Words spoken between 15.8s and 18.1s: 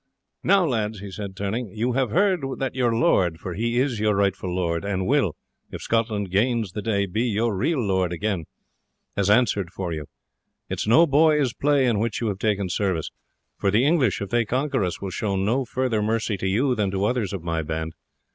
mercy to you than to others of my band.